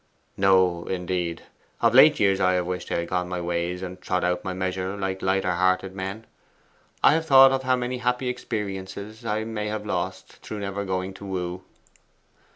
'No, 0.35 0.85
indeed. 0.87 1.43
Of 1.79 1.93
late 1.93 2.19
years 2.19 2.39
I 2.41 2.53
have 2.53 2.65
wished 2.65 2.91
I 2.91 2.95
had 2.97 3.09
gone 3.09 3.29
my 3.29 3.39
ways 3.39 3.83
and 3.83 4.01
trod 4.01 4.23
out 4.23 4.43
my 4.43 4.51
measure 4.51 4.97
like 4.97 5.21
lighter 5.21 5.51
hearted 5.51 5.93
men. 5.93 6.25
I 7.03 7.13
have 7.13 7.27
thought 7.27 7.51
of 7.51 7.61
how 7.61 7.75
many 7.75 7.99
happy 7.99 8.27
experiences 8.27 9.23
I 9.27 9.43
may 9.43 9.67
have 9.67 9.85
lost 9.85 10.37
through 10.37 10.61
never 10.61 10.85
going 10.85 11.13
to 11.13 11.25
woo. 11.27 11.63